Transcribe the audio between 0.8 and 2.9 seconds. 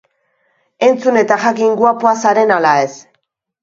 Entzun eta jakin guapoa zaren ala